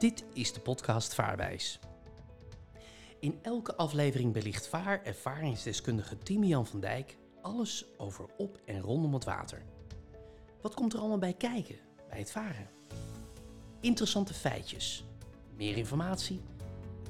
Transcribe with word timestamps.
Dit 0.00 0.24
is 0.32 0.52
de 0.52 0.60
podcast 0.60 1.14
Vaarwijs. 1.14 1.78
In 3.18 3.38
elke 3.42 3.76
aflevering 3.76 4.32
belicht 4.32 4.68
vaar- 4.68 5.02
ervaringsdeskundige 5.02 6.18
Timian 6.18 6.66
van 6.66 6.80
Dijk 6.80 7.16
alles 7.42 7.84
over 7.96 8.26
op 8.36 8.60
en 8.64 8.80
rondom 8.80 9.14
het 9.14 9.24
water. 9.24 9.62
Wat 10.60 10.74
komt 10.74 10.92
er 10.92 10.98
allemaal 10.98 11.18
bij 11.18 11.34
kijken 11.34 11.76
bij 12.08 12.18
het 12.18 12.30
varen? 12.30 12.68
Interessante 13.80 14.34
feitjes, 14.34 15.04
meer 15.56 15.76
informatie, 15.76 16.40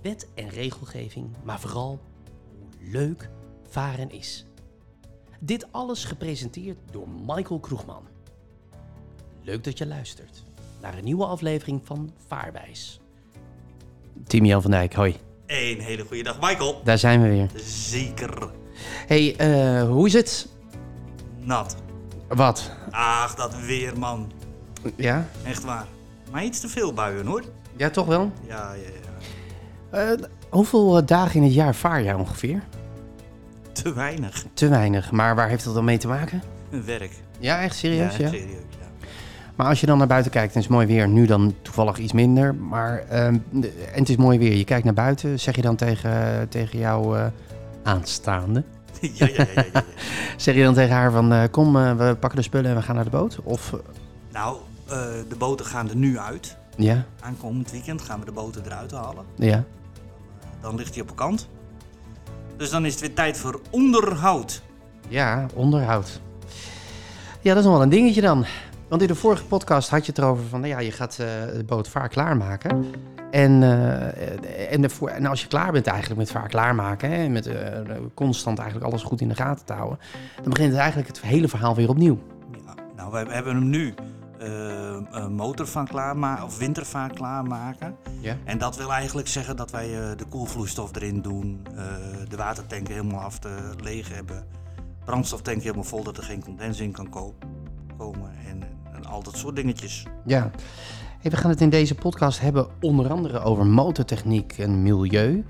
wet 0.02 0.28
en 0.34 0.48
regelgeving, 0.48 1.30
maar 1.44 1.60
vooral 1.60 2.00
hoe 2.58 2.90
leuk 2.90 3.30
varen 3.68 4.10
is. 4.10 4.44
Dit 5.40 5.72
alles 5.72 6.04
gepresenteerd 6.04 6.78
door 6.92 7.08
Michael 7.08 7.60
Kroegman. 7.60 8.06
Leuk 9.42 9.64
dat 9.64 9.78
je 9.78 9.86
luistert 9.86 10.44
naar 10.80 10.98
een 10.98 11.04
nieuwe 11.04 11.24
aflevering 11.24 11.80
van 11.84 12.12
Vaarwijs. 12.26 13.00
Timian 14.26 14.62
van 14.62 14.70
Dijk, 14.70 14.94
hoi. 14.94 15.16
Een 15.46 15.80
hele 15.80 16.04
goede 16.04 16.22
dag, 16.22 16.40
Michael. 16.40 16.80
Daar 16.84 16.98
zijn 16.98 17.22
we 17.22 17.28
weer. 17.28 17.48
Zeker 17.64 18.48
Hey, 19.06 19.36
eh, 19.36 19.82
hoe 19.88 20.06
is 20.06 20.12
het? 20.12 20.48
nat. 21.38 21.76
Wat? 22.28 22.70
Ach, 22.90 23.34
dat 23.34 23.56
weer, 23.60 23.98
man. 23.98 24.32
Ja? 24.96 25.28
Echt 25.44 25.64
waar. 25.64 25.86
Maar 26.30 26.44
iets 26.44 26.60
te 26.60 26.68
veel 26.68 26.92
buien, 26.92 27.26
hoor. 27.26 27.44
Ja, 27.76 27.90
toch 27.90 28.06
wel? 28.06 28.32
Ja, 28.46 28.72
ja, 28.72 28.88
ja. 29.90 30.12
Eh, 30.12 30.18
hoeveel 30.50 30.96
eh, 30.98 31.06
dagen 31.06 31.36
in 31.36 31.42
het 31.42 31.54
jaar 31.54 31.74
vaar 31.74 32.02
jij 32.02 32.14
ongeveer? 32.14 32.62
Te 33.72 33.92
weinig. 33.92 34.44
Te 34.54 34.68
weinig, 34.68 35.10
maar 35.10 35.34
waar 35.34 35.48
heeft 35.48 35.64
dat 35.64 35.74
dan 35.74 35.84
mee 35.84 35.98
te 35.98 36.08
maken? 36.08 36.42
Werk. 36.84 37.12
Ja, 37.38 37.60
echt 37.60 37.76
serieus? 37.76 38.16
ja, 38.16 38.22
Ja, 38.24 38.28
serieus, 38.30 38.50
ja. 38.79 38.79
Maar 39.60 39.68
als 39.68 39.80
je 39.80 39.86
dan 39.86 39.98
naar 39.98 40.06
buiten 40.06 40.30
kijkt, 40.32 40.48
en 40.54 40.60
het 40.60 40.68
is 40.70 40.74
mooi 40.76 40.86
weer, 40.86 41.08
nu 41.08 41.26
dan 41.26 41.54
toevallig 41.62 41.98
iets 41.98 42.12
minder, 42.12 42.54
maar 42.54 42.98
ehm, 43.08 43.38
de- 43.50 43.68
en 43.92 43.98
het 43.98 44.08
is 44.08 44.16
mooi 44.16 44.38
weer, 44.38 44.54
je 44.56 44.64
kijkt 44.64 44.84
naar 44.84 44.94
buiten, 44.94 45.40
zeg 45.40 45.56
je 45.56 45.62
dan 45.62 45.76
tegen, 45.76 46.46
tegen 46.48 46.78
jouw 46.78 47.16
eh, 47.16 47.26
aanstaande, 47.82 48.62
ja, 49.00 49.08
ja, 49.16 49.26
ja, 49.36 49.44
ja, 49.54 49.64
ja. 49.72 49.84
zeg 50.36 50.54
je 50.54 50.62
dan 50.62 50.74
tegen 50.74 50.94
haar 50.94 51.10
van 51.12 51.32
eh, 51.32 51.42
kom, 51.50 51.76
eh, 51.76 51.92
we 51.96 52.16
pakken 52.20 52.38
de 52.38 52.44
spullen 52.44 52.70
en 52.70 52.76
we 52.76 52.82
gaan 52.82 52.94
naar 52.94 53.04
de 53.04 53.10
boot? 53.10 53.38
Of, 53.42 53.74
Nou, 54.32 54.56
de 55.28 55.34
boten 55.38 55.66
gaan 55.66 55.88
er 55.88 55.96
nu 55.96 56.18
uit. 56.18 56.56
ja, 56.76 57.04
Aankomend 57.20 57.70
weekend 57.70 58.02
gaan 58.02 58.18
we 58.18 58.24
de 58.24 58.32
boten 58.32 58.62
eruit 58.64 58.90
halen. 58.92 59.24
ja. 59.36 59.64
Dan 60.60 60.74
ligt 60.76 60.94
hij 60.94 61.02
op 61.02 61.08
een 61.10 61.14
kant. 61.16 61.48
Dus 62.56 62.70
dan 62.70 62.84
is 62.84 62.92
het 62.92 63.00
weer 63.00 63.14
tijd 63.14 63.38
voor 63.38 63.60
onderhoud. 63.70 64.62
Ja, 65.08 65.46
onderhoud. 65.54 66.20
Ja, 67.40 67.48
dat 67.54 67.56
is 67.58 67.64
nog 67.64 67.72
wel 67.72 67.82
een 67.82 67.88
dingetje 67.88 68.20
dan. 68.20 68.44
Want 68.90 69.02
in 69.02 69.08
de 69.08 69.14
vorige 69.14 69.44
podcast 69.44 69.90
had 69.90 70.04
je 70.06 70.12
het 70.12 70.20
erover 70.20 70.44
van, 70.44 70.60
nou 70.60 70.72
ja, 70.72 70.78
je 70.80 70.92
gaat 70.92 71.18
eh, 71.18 71.26
de 71.56 71.64
boot 71.66 71.88
vaar 71.88 72.08
klaarmaken. 72.08 72.84
En, 73.30 73.62
eh, 73.62 74.72
en, 74.72 74.80
de 74.80 74.88
voor- 74.88 75.08
en 75.08 75.26
als 75.26 75.40
je 75.40 75.46
klaar 75.46 75.72
bent 75.72 75.86
eigenlijk 75.86 76.20
met 76.20 76.30
vaar 76.30 76.48
klaarmaken, 76.48 77.10
hè, 77.10 77.28
met 77.28 77.46
eh, 77.46 77.80
constant 78.14 78.58
eigenlijk 78.58 78.90
alles 78.90 79.02
goed 79.02 79.20
in 79.20 79.28
de 79.28 79.34
gaten 79.34 79.66
te 79.66 79.72
houden, 79.72 79.98
dan 80.42 80.50
begint 80.50 80.70
het 80.70 80.78
eigenlijk 80.78 81.08
het 81.08 81.20
hele 81.20 81.48
verhaal 81.48 81.74
weer 81.74 81.88
opnieuw. 81.88 82.18
Ja, 82.66 82.74
nou, 82.96 83.10
we 83.10 83.32
hebben 83.32 83.54
hem 83.54 83.68
nu 83.68 83.94
eh 84.38 84.96
eh, 84.96 85.26
motorvaar 85.28 85.88
klaarmaken 85.88 86.44
of 86.44 86.58
wintervaar 86.58 87.12
klaarmaken. 87.12 87.96
Ja. 88.20 88.36
En 88.44 88.58
dat 88.58 88.76
wil 88.76 88.92
eigenlijk 88.92 89.28
zeggen 89.28 89.56
dat 89.56 89.70
wij 89.70 89.88
de 90.16 90.24
koelvloeistof 90.28 90.94
erin 90.96 91.22
doen, 91.22 91.66
de 92.28 92.36
watertank 92.36 92.88
helemaal 92.88 93.20
af 93.20 93.38
te 93.38 93.56
leeg 93.82 94.14
hebben, 94.14 94.44
brandstoftank 95.04 95.62
helemaal 95.62 95.84
vol 95.84 96.02
dat 96.02 96.16
er 96.16 96.22
geen 96.22 96.42
condens 96.44 96.80
in 96.80 96.92
kan 96.92 97.08
ko- 97.08 97.34
komen 97.96 98.30
en, 99.02 99.10
al 99.10 99.22
dat 99.22 99.36
soort 99.36 99.56
dingetjes. 99.56 100.06
Ja. 100.26 100.50
Hey, 101.20 101.30
we 101.30 101.36
gaan 101.36 101.50
het 101.50 101.60
in 101.60 101.70
deze 101.70 101.94
podcast 101.94 102.40
hebben 102.40 102.66
onder 102.80 103.10
andere 103.10 103.40
over 103.40 103.66
motortechniek 103.66 104.58
en 104.58 104.82
milieu. 104.82 105.44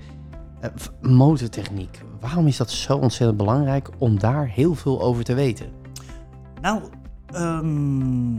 Eh, 0.59 0.69
motortechniek, 1.01 2.01
waarom 2.19 2.47
is 2.47 2.57
dat 2.57 2.71
zo 2.71 2.97
ontzettend 2.97 3.37
belangrijk 3.37 3.89
om 3.97 4.19
daar 4.19 4.47
heel 4.47 4.75
veel 4.75 5.01
over 5.01 5.23
te 5.23 5.33
weten? 5.33 5.71
Nou, 6.61 6.81
ehm, 7.25 8.35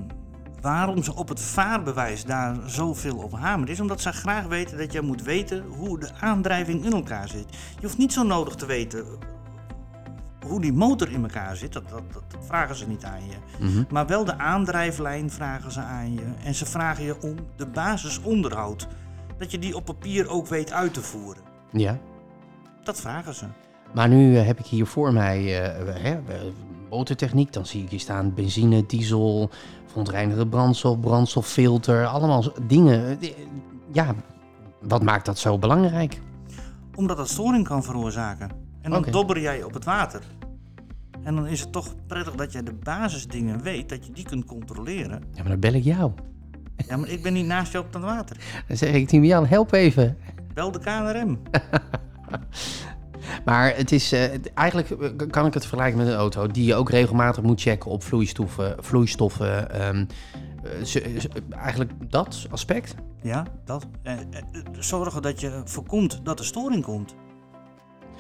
waarom 0.61 1.03
ze 1.03 1.15
op 1.15 1.29
het 1.29 1.41
vaarbewijs 1.41 2.25
daar 2.25 2.57
zoveel 2.67 3.17
op 3.17 3.33
hameren 3.33 3.73
is 3.73 3.81
omdat 3.81 4.01
ze 4.01 4.13
graag 4.13 4.47
weten 4.47 4.79
dat 4.79 4.93
je 4.93 5.01
moet 5.01 5.23
weten 5.23 5.65
hoe 5.79 5.99
de 5.99 6.11
aandrijving 6.21 6.85
in 6.85 6.93
elkaar 6.93 7.29
zit. 7.29 7.47
Je 7.51 7.83
hoeft 7.87 7.99
niet 7.99 8.13
zo 8.13 8.23
nodig 8.23 8.55
te 8.55 8.67
weten 8.67 9.05
hoe 10.47 10.61
die 10.61 10.73
motor 10.73 11.11
in 11.11 11.23
elkaar 11.23 11.57
zit, 11.57 11.73
dat, 11.73 11.89
dat, 11.89 12.03
dat 12.13 12.25
vragen 12.41 12.77
ze 12.77 12.89
niet 12.89 13.05
aan 13.05 13.27
je. 13.27 13.65
Mhm. 13.67 13.85
Maar 13.91 14.07
wel 14.07 14.25
de 14.25 14.39
aandrijflijn 14.39 15.31
vragen 15.31 15.73
ze 15.73 15.81
aan 15.81 16.13
je. 16.15 16.23
En 16.45 16.55
ze 16.55 16.67
vragen 16.67 17.05
je 17.05 17.23
om 17.23 17.35
de 17.57 17.67
basisonderhoud. 17.67 18.87
Dat 19.39 19.51
je 19.51 19.59
die 19.59 19.77
op 19.77 19.85
papier 19.85 20.29
ook 20.29 20.47
weet 20.47 20.73
uit 20.73 20.95
te 20.95 21.03
voeren. 21.03 21.43
Ja. 21.73 21.99
Dat 22.85 23.01
vragen 23.01 23.35
ze. 23.35 23.45
Maar 23.95 24.09
nu 24.09 24.37
eh, 24.37 24.47
heb 24.47 24.59
ik 24.59 24.67
hier 24.67 24.87
voor 24.87 25.13
mij 25.13 25.63
eh, 25.63 26.03
hè, 26.03 26.21
motortechniek. 26.91 27.53
Dan 27.53 27.67
zie 27.67 27.83
ik 27.83 27.91
hier 27.91 28.01
staan 28.01 28.35
benzine, 28.35 28.87
diesel, 28.87 29.51
verontreinigde 29.87 30.47
brandstof, 30.47 31.01
brandstoffilter. 31.01 32.07
Allemaal 32.07 32.45
dingen. 32.63 33.19
Eh, 33.21 33.31
Ja, 33.93 34.15
wat 34.81 35.03
maakt 35.03 35.27
dat 35.27 35.39
zo 35.39 35.59
belangrijk? 35.59 36.21
Omdat 36.95 37.17
dat 37.17 37.29
storing 37.29 37.67
kan 37.67 37.83
veroorzaken. 37.85 38.51
En 38.83 38.91
dan 38.91 39.03
dobber 39.11 39.41
jij 39.41 39.63
op 39.63 39.75
het 39.75 39.85
water. 39.85 40.23
En 41.23 41.35
dan 41.35 41.47
is 41.47 41.61
het 41.61 41.73
toch 41.73 41.95
prettig 42.07 42.35
dat 42.35 42.53
je 42.53 42.63
de 42.63 42.73
basisdingen 42.73 43.63
weet, 43.63 43.89
dat 43.89 44.07
je 44.07 44.13
die 44.13 44.25
kunt 44.25 44.45
controleren. 44.45 45.23
Ja, 45.33 45.41
maar 45.43 45.49
dan 45.49 45.61
bel 45.61 45.73
ik 45.73 45.85
jou. 45.85 46.13
Ja, 46.89 46.97
maar 46.97 47.09
ik 47.09 47.23
ben 47.23 47.33
niet 47.33 47.47
naast 47.47 47.73
jou 47.73 47.85
op 47.85 47.93
het 47.93 48.03
water. 48.03 48.37
Dan 48.69 48.77
zeg 48.77 48.95
ik, 48.95 49.09
Timian, 49.09 49.47
help 49.47 49.73
even. 49.73 50.17
Bel 50.55 50.73
de 50.73 50.79
KNRM. 50.79 51.39
Maar 53.45 53.77
het 53.77 53.93
is, 53.93 54.13
eh, 54.13 54.25
eigenlijk 54.55 54.91
eh, 54.91 55.11
kan 55.31 55.47
ik 55.47 55.55
het 55.55 55.67
vergelijken 55.67 55.99
met 55.99 56.07
een 56.07 56.15
auto 56.15 56.47
die 56.47 56.65
je 56.65 56.75
ook 56.75 56.91
regelmatig 56.91 57.43
moet 57.43 57.61
checken 57.61 57.91
op 57.91 58.03
vloeistoffen. 58.03 58.77
vloeistoffen 58.79 59.71
ehm, 59.71 60.05
eh, 60.63 61.25
eigenlijk 61.51 61.93
dat 62.09 62.47
aspect. 62.51 62.95
Ja, 63.23 63.47
dat. 63.65 63.87
Zorgen 64.79 65.23
dat 65.23 65.41
je 65.41 65.63
voorkomt 65.65 66.21
dat 66.23 66.39
er 66.39 66.45
storing 66.45 66.85
komt. 66.85 67.15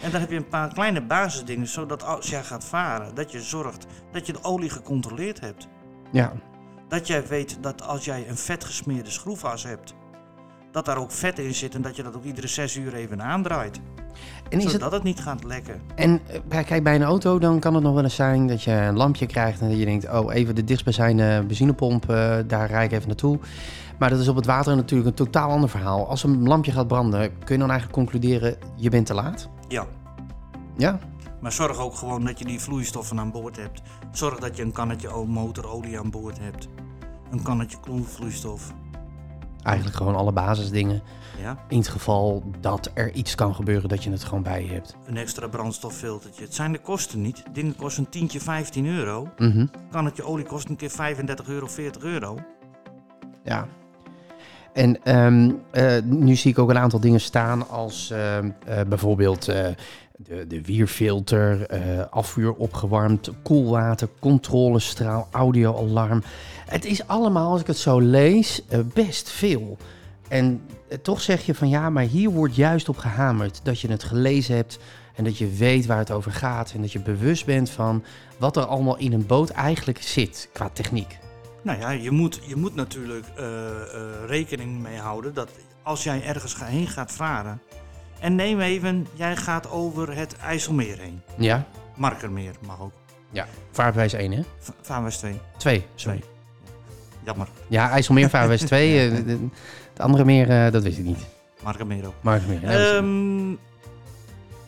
En 0.01 0.11
dan 0.11 0.21
heb 0.21 0.31
je 0.31 0.37
een 0.37 0.49
paar 0.49 0.73
kleine 0.73 1.03
basisdingen, 1.03 1.67
zodat 1.67 2.05
als 2.05 2.31
jij 2.31 2.43
gaat 2.43 2.65
varen, 2.65 3.15
dat 3.15 3.33
je 3.33 3.41
zorgt 3.41 3.87
dat 4.13 4.27
je 4.27 4.33
de 4.33 4.45
olie 4.45 4.71
gecontroleerd 4.71 5.41
hebt. 5.41 5.69
Ja, 6.11 6.33
Dat 6.89 7.07
jij 7.07 7.27
weet 7.27 7.59
dat 7.61 7.83
als 7.83 8.05
jij 8.05 8.29
een 8.29 8.37
vet 8.37 8.65
gesmeerde 8.65 9.11
schroefas 9.11 9.63
hebt, 9.63 9.95
dat 10.73 10.85
daar 10.85 10.97
ook 10.97 11.11
vet 11.11 11.39
in 11.39 11.55
zit 11.55 11.75
en 11.75 11.83
dat 11.83 11.97
je 11.97 12.03
dat 12.03 12.17
ook 12.17 12.25
iedere 12.25 12.47
zes 12.47 12.77
uur 12.77 12.95
even 12.95 13.23
aandraait. 13.23 13.81
en 14.49 14.59
is 14.59 14.65
het 14.65 14.73
zodat 14.73 14.93
het... 14.93 15.03
niet 15.03 15.21
gaat 15.21 15.45
lekken. 15.45 15.81
En 15.95 16.21
eh, 16.49 16.65
kijk, 16.65 16.83
bij 16.83 16.95
een 16.95 17.03
auto 17.03 17.39
dan 17.39 17.61
kan 17.61 17.75
het 17.75 17.83
nog 17.83 17.95
wel 17.95 18.03
eens 18.03 18.15
zijn 18.15 18.47
dat 18.47 18.63
je 18.63 18.73
een 18.73 18.97
lampje 18.97 19.27
krijgt 19.27 19.61
en 19.61 19.69
dat 19.69 19.79
je 19.79 19.85
denkt, 19.85 20.11
oh, 20.11 20.35
even 20.35 20.55
de 20.55 20.65
dichtstbijzijnde 20.65 21.45
benzinepomp, 21.47 22.11
eh, 22.11 22.37
daar 22.47 22.69
rijd 22.69 22.91
ik 22.91 22.97
even 22.97 23.09
naartoe. 23.09 23.39
Maar 23.99 24.11
dat 24.11 24.21
is 24.21 24.29
op 24.29 24.37
het 24.37 24.47
water 24.47 24.77
natuurlijk 24.77 25.09
een 25.09 25.25
totaal 25.25 25.51
ander 25.51 25.69
verhaal. 25.69 26.09
Als 26.09 26.23
een 26.23 26.43
lampje 26.43 26.73
gaat 26.73 26.87
branden, 26.87 27.39
kun 27.45 27.55
je 27.55 27.61
dan 27.61 27.71
eigenlijk 27.71 27.99
concluderen, 27.99 28.57
je 28.77 28.91
bent 28.91 29.07
te 29.07 29.15
laat? 29.15 29.49
Ja, 29.73 29.87
Ja? 30.77 30.99
maar 31.41 31.53
zorg 31.53 31.79
ook 31.79 31.95
gewoon 31.95 32.25
dat 32.25 32.39
je 32.39 32.45
die 32.45 32.61
vloeistoffen 32.61 33.19
aan 33.21 33.31
boord 33.31 33.57
hebt. 33.57 33.83
Zorg 34.11 34.39
dat 34.39 34.57
je 34.57 34.63
een 34.63 34.73
kannetje 34.73 35.25
motorolie 35.27 35.99
aan 35.99 36.11
boord 36.11 36.39
hebt. 36.39 36.69
Een 37.31 37.43
kannetje 37.43 37.79
koelvloeistof. 37.81 38.73
Eigenlijk 39.63 39.97
gewoon 39.97 40.15
alle 40.17 40.33
basisdingen. 40.33 41.03
Ja, 41.41 41.57
In 41.69 41.79
het 41.79 41.89
geval 41.89 42.43
dat 42.61 42.91
er 42.95 43.13
iets 43.13 43.35
kan 43.35 43.55
gebeuren, 43.55 43.89
dat 43.89 44.05
je 44.05 44.11
het 44.11 44.25
gewoon 44.25 44.43
bij 44.43 44.65
je 44.65 44.73
hebt. 44.73 44.97
een 45.07 45.17
extra 45.17 45.49
brandstoffiltertje. 45.49 46.45
Het 46.45 46.55
zijn 46.55 46.73
de 46.73 46.79
kosten 46.81 47.21
niet. 47.21 47.43
Dingen 47.53 47.77
kosten 47.77 48.05
een 48.05 48.11
tientje 48.11 48.41
15 48.41 48.87
euro. 48.87 49.29
Mhm. 49.39 49.67
Kannetje 49.91 50.25
olie 50.25 50.45
kost 50.45 50.69
een 50.69 50.77
keer 50.77 50.91
35 50.91 51.47
euro, 51.49 51.67
40 51.67 52.03
euro. 52.03 52.39
Ja. 53.45 53.67
En 54.73 55.05
ehm, 55.05 55.51
eh, 55.71 55.97
nu 56.05 56.37
zie 56.37 56.51
ik 56.51 56.59
ook 56.59 56.71
een 56.71 56.79
aantal 56.79 57.01
dingen 57.01 57.21
staan 57.21 57.69
als 57.69 58.11
ehm, 58.11 58.51
eh, 58.67 58.81
bijvoorbeeld 58.89 59.49
eh, 59.49 59.67
de, 60.17 60.47
de 60.47 60.63
wierfilter, 60.63 61.67
afvuur 62.11 62.53
opgewarmd, 62.55 63.31
koelwater, 63.43 64.09
controlestraal, 64.19 65.29
audioalarm. 65.31 66.23
Het 66.67 66.85
is 66.85 67.07
allemaal, 67.07 67.51
als 67.51 67.61
ik 67.61 67.67
het 67.67 67.77
zo 67.77 68.01
lees, 68.01 68.63
best 68.95 69.31
veel. 69.31 69.77
En 70.29 70.61
toch 71.03 71.21
zeg 71.21 71.47
je 71.47 71.55
van 71.55 71.69
ja, 71.69 71.91
maar 71.91 72.03
hier 72.03 72.31
wordt 72.31 72.57
juist 72.57 72.89
op 72.89 72.97
gehamerd 72.97 73.61
dat 73.63 73.81
je 73.81 73.89
het 73.89 74.03
gelezen 74.03 74.57
hebt 74.57 74.79
en 75.15 75.25
dat 75.25 75.39
je 75.39 75.49
weet 75.49 75.87
waar 75.87 75.99
het 75.99 76.11
over 76.11 76.33
gaat 76.33 76.73
en 76.75 76.81
dat 76.81 76.93
je 76.93 77.01
bewust 77.01 77.47
bent 77.47 77.71
van 77.71 78.05
wat 78.39 78.57
er 78.57 78.65
allemaal 78.65 78.99
in 78.99 79.13
een 79.13 79.27
boot 79.27 79.51
eigenlijk 79.51 80.03
zit 80.03 80.49
qua 80.53 80.71
techniek. 80.73 81.19
Nou 81.63 81.79
ja, 81.79 81.91
je 81.91 82.11
moet, 82.11 82.41
je 82.47 82.57
moet 82.57 82.75
natuurlijk 82.75 83.27
eh, 83.37 83.45
eh, 83.45 83.83
rekening 84.27 84.83
mee 84.83 84.99
houden 84.99 85.35
dat 85.35 85.49
als 85.83 86.03
jij 86.05 86.25
ergens 86.25 86.65
heen 86.65 86.87
gaat 86.87 87.13
varen. 87.13 87.61
En 88.21 88.35
neem 88.35 88.61
even, 88.61 89.07
jij 89.15 89.37
gaat 89.37 89.71
over 89.71 90.17
het 90.17 90.37
IJsselmeer 90.37 90.99
heen. 90.99 91.21
Ja? 91.39 91.67
Markermeer 91.97 92.55
mag 92.67 92.81
ook. 92.81 92.93
Ja. 93.31 93.47
Vaarbewijs 93.71 94.13
1, 94.13 94.33
hè? 94.33 94.43
Va- 94.59 94.73
Vaarwijs 94.81 95.17
2. 95.19 95.39
2, 95.57 95.85
sorry. 95.95 96.23
Jammer. 97.25 97.49
Ja, 97.69 97.91
IJsselmeer 97.91 98.31
vaarwijs 98.31 98.61
2. 98.73 99.09
eh, 99.09 99.15
de, 99.17 99.25
de- 99.25 99.49
de 99.95 100.03
andere 100.03 100.25
meer, 100.25 100.51
eh, 100.51 100.73
dat 100.73 100.83
wist 100.83 100.99
ik 100.99 101.05
niet. 101.05 101.27
Markermeer. 101.63 102.61
dat 102.61 102.71
is- 102.71 102.91
Ehm, 102.93 103.49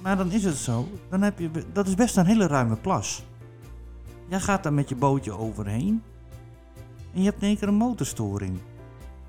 maar 0.00 0.16
dan 0.16 0.30
is 0.32 0.44
het 0.44 0.56
zo. 0.56 0.88
Dan 1.10 1.22
heb 1.22 1.38
je, 1.38 1.50
dat 1.72 1.86
is 1.86 1.94
best 1.94 2.16
een 2.16 2.26
hele 2.26 2.46
ruime 2.46 2.76
plas. 2.76 3.24
Jij 4.28 4.40
gaat 4.40 4.62
daar 4.62 4.72
met 4.72 4.88
je 4.88 4.94
bootje 4.96 5.38
overheen. 5.38 6.02
En 7.14 7.20
je 7.20 7.26
hebt 7.26 7.42
in 7.42 7.48
één 7.48 7.58
keer 7.58 7.68
een 7.68 7.74
motorstoring. 7.74 8.58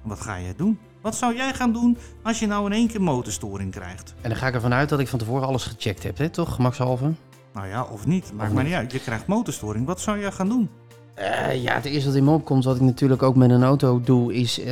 Wat 0.02 0.20
ga 0.20 0.40
jij 0.40 0.54
doen? 0.58 0.80
Wat 1.02 1.16
zou 1.16 1.36
jij 1.36 1.54
gaan 1.54 1.74
doen 1.74 1.98
als 2.24 2.40
je 2.40 2.48
nou 2.48 2.66
in 2.66 2.72
één 2.72 2.88
keer 2.88 3.02
motorstoring 3.02 3.72
krijgt? 3.72 4.14
En 4.22 4.30
dan 4.30 4.38
ga 4.38 4.48
ik 4.48 4.54
ervan 4.54 4.74
uit 4.74 4.90
dat 4.90 5.00
ik 5.00 5.08
van 5.08 5.20
tevoren 5.20 5.48
alles 5.48 5.64
gecheckt 5.64 6.04
heb, 6.04 6.18
hè, 6.18 6.30
toch? 6.30 6.54
Gemakshalve. 6.56 7.14
Nou 7.54 7.68
ja, 7.68 7.84
of 7.84 8.06
niet. 8.06 8.32
Maakt 8.34 8.54
maar 8.54 8.64
niet. 8.64 8.74
uit. 8.74 8.92
Je 8.92 9.00
krijgt 9.00 9.28
motorstoring. 9.28 9.86
Wat 9.86 10.02
zou 10.02 10.20
jij 10.20 10.32
gaan 10.32 10.50
doen? 10.50 10.70
Eh, 11.14 11.64
ja, 11.64 11.74
het 11.74 11.86
eerste 11.86 12.08
wat 12.08 12.18
in 12.18 12.24
me 12.24 12.32
opkomt, 12.32 12.64
wat 12.64 12.76
ik 12.76 12.82
natuurlijk 12.82 13.24
ook 13.24 13.36
met 13.36 13.50
een 13.50 13.64
auto 13.64 14.02
doe, 14.02 14.34
is 14.34 14.60
eh, 14.60 14.66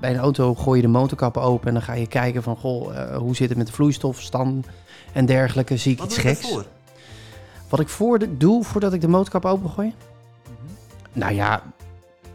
bij 0.00 0.10
een 0.10 0.16
auto 0.16 0.54
gooi 0.54 0.80
je 0.80 0.86
de 0.86 0.92
motorkap 0.92 1.36
open 1.36 1.68
en 1.68 1.74
dan 1.74 1.82
ga 1.82 1.92
je 1.92 2.06
kijken 2.06 2.42
van, 2.42 2.56
goh, 2.56 2.96
eh, 2.96 3.16
hoe 3.16 3.36
zit 3.36 3.48
het 3.48 3.58
met 3.58 3.66
de 3.66 3.72
vloeistofstand 3.72 4.66
en 5.12 5.26
dergelijke. 5.26 5.76
Zie 5.76 5.92
ik 5.92 5.98
Wat 5.98 6.06
iets 6.06 6.16
doe 6.16 6.24
je 6.24 6.34
geks? 6.34 6.46
ervoor? 6.48 6.64
Wat 7.68 7.80
ik 7.80 7.88
voor 7.88 8.18
de, 8.18 8.36
doe 8.36 8.64
voordat 8.64 8.92
ik 8.92 9.00
de 9.00 9.08
motorkap 9.08 9.44
opengooi? 9.44 9.94
Nou 11.12 11.32
ja, 11.34 11.62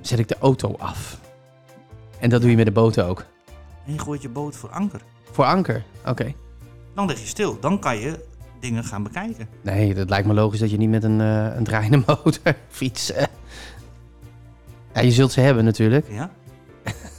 zet 0.08 0.20
ik 0.20 0.28
de 0.28 0.38
auto 0.40 0.76
af. 0.78 1.20
En 2.20 2.30
dat 2.30 2.42
doe 2.42 2.50
je 2.50 2.56
met 2.56 2.66
de 2.66 2.72
boot 2.72 3.02
ook. 3.02 3.26
En 3.86 3.94
je 3.94 4.00
gooit 4.00 4.22
je 4.22 4.30
boot 4.30 4.56
voor 4.56 4.70
anker. 4.70 5.02
Voor 5.32 5.46
anker, 5.46 5.84
oké. 6.06 6.34
Dan 6.96 7.06
lig 7.08 7.20
je 7.20 7.28
stil. 7.28 7.60
Dan 7.60 7.80
kan 7.80 7.98
je 7.98 8.26
dingen 8.60 8.84
gaan 8.84 9.04
bekijken. 9.04 9.48
Nee, 9.62 9.94
dat 9.94 10.10
lijkt 10.10 10.28
me 10.28 10.34
logisch 10.34 10.60
dat 10.60 10.70
je 10.72 10.78
niet 10.78 10.90
met 10.90 11.04
een, 11.04 11.22
eh, 11.22 11.56
een 11.56 11.64
draaiende 11.64 12.04
motor 12.08 12.56
fietst. 12.70 13.10
eh. 13.10 13.26
Ja, 14.94 15.02
je 15.02 15.12
zult 15.12 15.32
ze 15.32 15.40
hebben 15.42 15.64
natuurlijk. 15.66 16.08
Ja? 16.12 16.32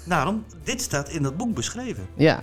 Daarom, 0.07 0.45
dit 0.65 0.81
staat 0.81 1.09
in 1.09 1.23
dat 1.23 1.37
boek 1.37 1.55
beschreven. 1.55 2.07
Ja. 2.15 2.43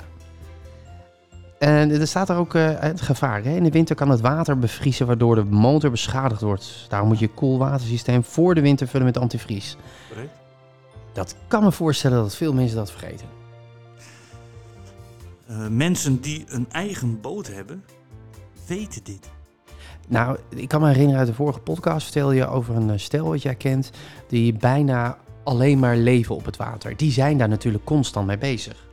En 1.65 1.91
er 1.91 2.07
staat 2.07 2.29
er 2.29 2.35
ook 2.35 2.55
eh, 2.55 2.79
het 2.79 3.01
gevaar. 3.01 3.43
Hè? 3.43 3.55
In 3.55 3.63
de 3.63 3.71
winter 3.71 3.95
kan 3.95 4.09
het 4.09 4.21
water 4.21 4.59
bevriezen 4.59 5.07
waardoor 5.07 5.35
de 5.35 5.43
motor 5.43 5.91
beschadigd 5.91 6.41
wordt. 6.41 6.85
Daarom 6.89 7.07
moet 7.07 7.19
je 7.19 7.27
koelwatersysteem 7.27 8.23
voor 8.23 8.55
de 8.55 8.61
winter 8.61 8.87
vullen 8.87 9.05
met 9.05 9.17
antivries. 9.17 9.77
Correct. 10.09 10.37
Dat 11.13 11.35
kan 11.47 11.63
me 11.63 11.71
voorstellen 11.71 12.17
dat 12.17 12.35
veel 12.35 12.53
mensen 12.53 12.77
dat 12.77 12.91
vergeten. 12.91 13.27
Eh, 15.47 15.67
mensen 15.67 16.21
die 16.21 16.45
een 16.47 16.67
eigen 16.71 17.21
boot 17.21 17.47
hebben, 17.47 17.83
weten 18.67 19.03
dit. 19.03 19.29
Nou, 20.07 20.37
ik 20.49 20.67
kan 20.67 20.81
me 20.81 20.87
herinneren 20.87 21.19
uit 21.19 21.27
de 21.27 21.33
vorige 21.33 21.59
podcast 21.59 22.03
vertelde 22.03 22.35
je 22.35 22.47
over 22.47 22.75
een 22.75 22.89
eh, 22.89 22.97
stel 22.97 23.27
wat 23.27 23.41
jij 23.41 23.55
kent. 23.55 23.91
Die 24.27 24.53
bijna 24.53 25.17
alleen 25.43 25.79
maar 25.79 25.97
leven 25.97 26.35
op 26.35 26.45
het 26.45 26.57
water. 26.57 26.97
Die 26.97 27.11
zijn 27.11 27.37
daar 27.37 27.49
natuurlijk 27.49 27.85
constant 27.85 28.27
mee 28.27 28.37
bezig. 28.37 28.85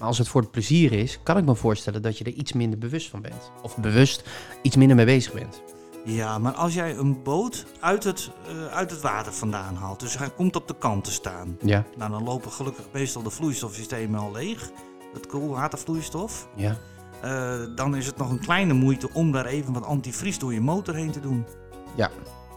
Ja. 0.00 0.06
Maar 0.06 0.08
als 0.08 0.18
het 0.18 0.28
voor 0.28 0.40
het 0.40 0.50
plezier 0.50 0.92
is, 0.92 1.18
kan 1.22 1.36
ik 1.36 1.44
me 1.44 1.54
voorstellen 1.54 2.02
dat 2.02 2.18
je 2.18 2.24
er 2.24 2.32
iets 2.32 2.52
minder 2.52 2.78
bewust 2.78 3.08
van 3.08 3.22
bent. 3.22 3.50
Of 3.62 3.76
bewust 3.76 4.24
iets 4.62 4.76
minder 4.76 4.96
mee 4.96 5.06
bezig 5.06 5.32
bent. 5.32 5.62
Ja, 6.04 6.38
maar 6.38 6.52
als 6.52 6.74
jij 6.74 6.96
een 6.96 7.22
boot 7.22 7.66
uit 7.80 8.04
het, 8.04 8.30
eh, 8.46 8.66
uit 8.76 8.90
het 8.90 9.00
water 9.00 9.32
vandaan 9.32 9.74
haalt, 9.74 10.00
dus 10.00 10.18
hij 10.18 10.30
komt 10.30 10.56
op 10.56 10.68
de 10.68 10.74
kant 10.78 11.04
te 11.04 11.12
staan. 11.12 11.56
Ja, 11.62 11.84
Nou, 11.96 12.10
dan 12.10 12.22
lopen 12.24 12.50
gelukkig 12.52 12.84
meestal 12.92 13.22
de 13.22 13.30
vloeistofsystemen 13.30 14.20
al 14.20 14.32
leeg. 14.32 14.70
Het 15.14 15.26
koelwatervloeistof. 15.26 16.48
ja. 16.56 16.76
Eh, 17.22 17.60
dan 17.74 17.96
is 17.96 18.06
het 18.06 18.16
nog 18.16 18.30
een 18.30 18.40
kleine 18.40 18.72
moeite 18.72 19.08
om 19.12 19.32
daar 19.32 19.46
even 19.46 19.72
wat 19.72 19.84
antivries 19.84 20.38
door 20.38 20.52
je 20.52 20.60
motor 20.60 20.94
heen 20.94 21.10
te 21.10 21.20
doen. 21.20 21.44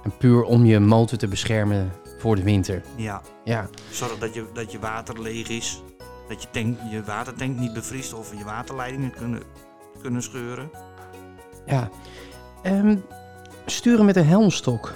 En 0.04 0.18
puur 0.18 0.44
om 0.44 0.66
je 0.66 0.80
motor 0.80 1.18
te 1.18 1.28
beschermen 1.28 1.92
voor 2.20 2.36
de 2.36 2.44
winter. 2.44 2.84
Ja, 2.96 3.22
Ja, 3.44 3.70
zorg 3.92 4.18
dat 4.18 4.34
je, 4.34 4.46
dat 4.54 4.72
je 4.72 4.80
water 4.80 5.22
leeg 5.22 5.50
is. 5.50 5.82
Dat 6.28 6.42
je, 6.42 6.48
tank, 6.52 6.78
je 6.90 7.04
watertank 7.04 7.60
niet 7.60 7.74
bevriest 7.74 8.14
of 8.14 8.38
je 8.38 8.44
waterleidingen 8.44 9.12
kunnen, 9.12 9.42
kunnen 10.02 10.24
scheuren. 10.24 10.70
ja. 11.66 11.90
Ehm, 12.62 12.98
sturen 13.66 14.06
met 14.06 14.16
een 14.16 14.26
helmstok. 14.26 14.94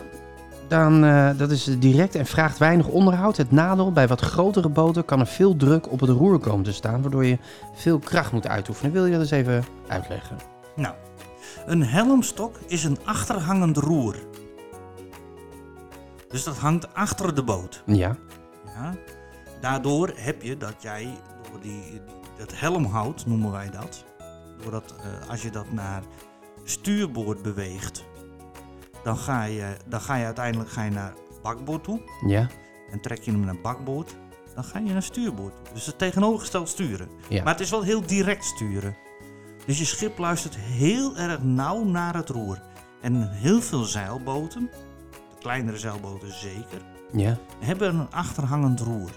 Dan, 0.68 1.03
eh, 1.03 1.29
dat 1.38 1.51
is 1.51 1.63
direct 1.79 2.15
en 2.15 2.25
vraagt 2.25 2.57
weinig 2.57 2.88
onderhoud. 2.88 3.38
Het 3.38 3.51
nadeel, 3.51 3.91
bij 3.91 4.07
wat 4.07 4.21
grotere 4.21 4.69
boten 4.69 5.06
kan 5.06 5.19
er 5.19 5.27
veel 5.27 5.56
druk 5.56 5.91
op 5.91 6.00
het 6.00 6.09
roer 6.09 6.39
komen 6.39 6.63
te 6.63 6.74
staan, 6.74 7.01
waardoor 7.01 7.25
je 7.25 7.38
veel 7.75 8.00
kracht 8.00 8.31
moet 8.31 8.47
uitoefenen. 8.47 8.91
Wil 8.91 9.06
je 9.06 9.12
dat 9.12 9.21
eens 9.21 9.31
even 9.31 9.63
uitleggen? 9.88 10.38
Nou, 10.75 10.95
een 11.65 11.83
helmstok 11.83 12.56
is 12.68 12.83
een 12.83 12.97
achterhangend 13.06 13.77
roer. 13.77 14.15
Dus 16.29 16.44
dat 16.44 16.57
hangt 16.57 16.94
achter 16.94 17.35
de 17.35 17.44
boot. 17.44 17.83
Ja, 17.85 18.15
Ja? 18.65 18.95
Daardoor 19.62 20.12
heb 20.15 20.42
je 20.42 20.57
dat 20.57 20.81
jij 20.81 21.18
door 21.51 21.62
die, 21.62 22.01
dat 22.38 22.59
helmhout, 22.59 23.25
noemen 23.25 23.51
wij 23.51 23.69
dat, 23.69 24.06
doordat 24.62 24.95
eh, 25.00 25.30
als 25.30 25.42
je 25.42 25.51
dat 25.51 25.71
naar 25.71 26.04
stuurboord 26.63 27.42
beweegt, 27.42 28.04
dan 29.04 29.18
ga 29.18 29.44
je, 29.44 29.77
dan 29.86 30.01
ga 30.01 30.15
je 30.15 30.25
uiteindelijk 30.25 30.69
ga 30.69 30.83
je 30.83 30.92
naar 30.92 31.13
bakboord 31.42 31.83
toe 31.83 32.01
ja, 32.25 32.48
en 32.92 33.01
trek 33.01 33.21
je 33.21 33.31
hem 33.31 33.39
naar 33.39 33.62
bakboord, 33.62 34.15
dan 34.56 34.63
ga 34.63 34.80
je 34.80 34.92
naar 34.92 35.04
stuurboord 35.04 35.54
toe. 35.56 35.74
Dus 35.74 35.86
het 35.86 35.98
tegenovergesteld 35.98 36.69
sturen. 36.69 37.10
ja. 37.30 37.44
Maar 37.44 37.53
het 37.53 37.62
is 37.62 37.69
wel 37.69 37.81
heel 37.81 38.06
direct 38.06 38.44
sturen. 38.44 38.95
Dus 39.65 39.80
je 39.80 39.86
schip 39.86 40.18
luistert 40.18 40.56
heel 40.56 41.18
erg 41.18 41.44
nauw 41.44 41.83
naar 41.83 42.15
het 42.15 42.30
roer. 42.30 42.62
En 43.01 43.31
heel 43.31 43.62
veel 43.62 43.83
zeilboten, 43.83 44.69
de 45.12 45.39
kleinere 45.39 45.77
zeilboten 45.77 46.33
zeker, 46.33 46.81
ja. 47.12 47.38
hebben 47.60 47.95
een 47.95 48.12
achterhangend 48.12 48.80
roer. 48.80 49.12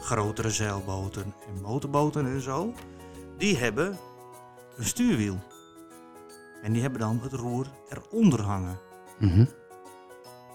Grotere 0.00 0.50
zeilboten 0.50 1.34
en 1.46 1.60
motorboten 1.62 2.26
en 2.26 2.40
zo, 2.40 2.74
die 3.38 3.56
hebben 3.56 3.98
een 4.76 4.84
stuurwiel. 4.84 5.38
En 6.62 6.72
die 6.72 6.82
hebben 6.82 7.00
dan 7.00 7.20
het 7.20 7.32
roer 7.32 7.66
eronder 7.88 8.42
hangen. 8.42 8.78
Mhm. 9.18 9.44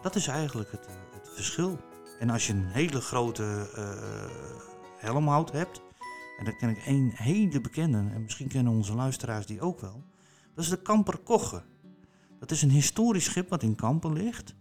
Dat 0.01 0.15
is 0.15 0.27
eigenlijk 0.27 0.71
het, 0.71 0.85
eh, 0.85 0.93
het 1.13 1.29
verschil. 1.33 1.79
En 2.19 2.29
als 2.29 2.47
je 2.47 2.53
een 2.53 2.65
hele 2.65 3.01
grote 3.01 3.69
eh, 3.75 4.65
helmhout 4.97 5.51
hebt, 5.51 5.81
en 6.37 6.45
dan 6.45 6.57
ken 6.57 6.69
ik 6.69 6.77
één 6.77 7.11
hele 7.13 7.61
bekende, 7.61 7.97
en 7.97 8.21
misschien 8.21 8.47
kennen 8.47 8.73
onze 8.73 8.95
luisteraars 8.95 9.45
die 9.45 9.61
ook 9.61 9.79
wel, 9.79 10.03
dat 10.55 10.63
is 10.63 10.69
de 10.69 10.81
Kamper 10.81 11.17
Kogge. 11.17 11.63
Dat 12.39 12.51
is 12.51 12.61
een 12.61 12.69
historisch 12.69 13.25
schip 13.25 13.49
wat 13.49 13.63
in 13.63 13.75
Kampen 13.75 14.13
ligt. 14.13 14.55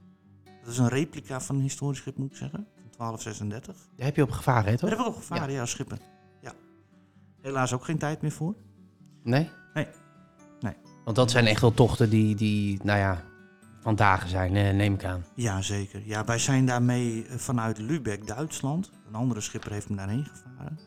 Dat 0.44 0.72
is 0.72 0.78
een 0.78 0.88
replica 0.88 1.40
van 1.40 1.56
een 1.56 1.62
historisch 1.62 1.98
schip, 1.98 2.16
moet 2.16 2.30
ik 2.30 2.36
zeggen, 2.36 2.66
1236. 2.96 3.76
Daar 3.96 4.06
heb 4.06 4.16
je 4.16 4.22
op 4.22 4.30
gevaren, 4.30 4.64
hè, 4.64 4.70
Daar 4.70 4.78
toch? 4.78 4.88
hebben 4.88 5.06
we 5.06 5.12
ook 5.12 5.18
gevaren, 5.18 5.54
ja, 5.54 5.66
schippen. 5.66 5.98
Ja. 6.40 6.52
Helaas 7.40 7.72
ook 7.72 7.84
geen 7.84 7.98
tijd 7.98 8.22
meer 8.22 8.32
voor. 8.32 8.54
Nee? 9.22 9.50
Nee. 9.74 9.86
Nee. 10.60 10.74
Want 11.04 11.16
dat 11.16 11.30
zijn 11.30 11.46
echt 11.46 11.60
wel 11.60 11.74
tochten 11.74 12.10
die, 12.10 12.34
die 12.34 12.80
nou 12.82 12.98
ja, 12.98 13.22
van 13.80 13.96
dagen 13.96 14.28
zijn, 14.28 14.76
neem 14.76 14.94
ik 14.94 15.04
aan. 15.04 15.24
Ja, 15.34 15.62
zeker. 15.62 16.02
Ja, 16.04 16.24
wij 16.24 16.38
zijn 16.38 16.66
daarmee 16.66 17.26
eh, 17.26 17.36
vanuit 17.36 17.78
Lübeck, 17.78 18.26
Duitsland. 18.26 18.90
Een 19.06 19.14
andere 19.14 19.40
schipper 19.40 19.72
heeft 19.72 19.88
me 19.88 19.96
daarheen 19.96 20.24
gevaren. 20.24 20.78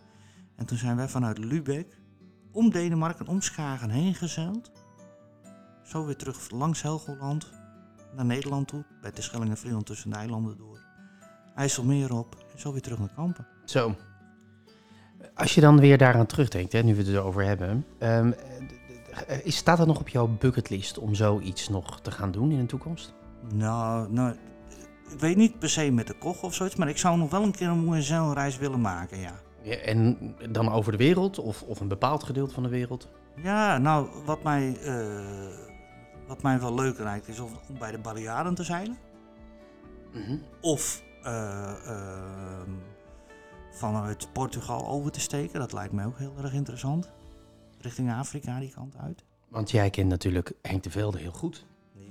En 0.55 0.65
toen 0.65 0.77
zijn 0.77 0.95
wij 0.95 1.07
vanuit 1.07 1.37
Lübeck 1.37 1.97
om 2.51 2.69
Denemarken, 2.69 3.27
om 3.27 3.41
Schagen 3.41 3.89
heen 3.89 4.15
gezeild. 4.15 4.71
Zo 5.83 6.05
weer 6.05 6.15
terug 6.15 6.49
langs 6.49 6.81
Helgoland 6.81 7.51
naar 8.15 8.25
Nederland 8.25 8.67
toe. 8.67 8.85
Bij 9.01 9.11
de 9.11 9.29
en 9.31 9.57
Vlieland 9.57 9.85
tussen 9.85 10.09
de 10.09 10.15
eilanden 10.15 10.57
door. 10.57 10.86
IJsselmeer 11.57 12.13
op 12.13 12.35
en 12.53 12.59
zo 12.59 12.71
weer 12.71 12.81
terug 12.81 12.99
naar 12.99 13.13
Kampen. 13.15 13.47
Zo. 13.65 13.95
Als 15.33 15.55
je 15.55 15.61
dan 15.61 15.79
weer 15.79 15.97
daaraan 15.97 16.25
terugdenkt, 16.25 16.71
hè, 16.71 16.81
nu 16.81 16.95
we 16.95 17.01
het 17.01 17.09
erover 17.09 17.43
hebben. 17.43 17.85
is, 19.43 19.55
staat 19.55 19.77
dat 19.77 19.87
nog 19.87 19.99
op 19.99 20.09
jouw 20.09 20.27
bucketlist 20.27 20.97
om 20.97 21.15
zoiets 21.15 21.69
nog 21.69 22.01
te 22.01 22.11
gaan 22.11 22.31
doen 22.31 22.51
in 22.51 22.59
de 22.59 22.65
toekomst? 22.65 23.13
Nou, 23.53 24.11
nou, 24.11 24.35
ik 25.11 25.19
weet 25.19 25.35
niet 25.35 25.59
per 25.59 25.69
se 25.69 25.91
met 25.91 26.07
de 26.07 26.17
koch 26.17 26.43
of 26.43 26.53
zoiets, 26.53 26.75
maar 26.75 26.89
ik 26.89 26.97
zou 26.97 27.17
nog 27.17 27.31
wel 27.31 27.43
een 27.43 27.51
keer 27.51 27.67
een 27.67 27.83
mooie 27.83 28.01
zeilreis 28.01 28.57
willen 28.57 28.81
maken, 28.81 29.17
ja. 29.17 29.39
Ja, 29.61 29.75
en 29.75 30.35
dan 30.51 30.71
over 30.71 30.91
de 30.91 30.97
wereld 30.97 31.39
of, 31.39 31.63
of 31.63 31.79
een 31.79 31.87
bepaald 31.87 32.23
gedeelte 32.23 32.53
van 32.53 32.63
de 32.63 32.69
wereld? 32.69 33.07
Ja, 33.35 33.77
nou, 33.77 34.07
wat 34.25 34.43
mij, 34.43 34.77
eh, 34.83 34.97
wat 36.27 36.41
mij 36.41 36.59
wel 36.59 36.75
leuk 36.75 36.99
lijkt 36.99 37.27
is 37.27 37.39
of, 37.39 37.51
om 37.69 37.77
bij 37.77 37.91
de 37.91 37.97
Balearen 37.99 38.55
te 38.55 38.63
zeilen. 38.63 38.97
Of 40.61 41.01
eh, 41.01 41.01
ehm, 41.01 41.06
vanuit 43.71 44.27
Portugal 44.33 44.87
over 44.87 45.11
te 45.11 45.19
steken. 45.19 45.59
Dat 45.59 45.73
lijkt 45.73 45.93
mij 45.93 46.05
ook 46.05 46.17
heel 46.17 46.33
erg 46.41 46.53
interessant. 46.53 47.09
Richting 47.79 48.11
Afrika, 48.11 48.59
die 48.59 48.71
kant 48.71 48.97
uit. 48.97 49.23
Want 49.47 49.71
jij 49.71 49.89
kent 49.89 50.09
natuurlijk 50.09 50.51
Henk 50.61 50.83
de 50.83 50.89
Velde 50.89 51.17
heel 51.17 51.31
goed. 51.31 51.65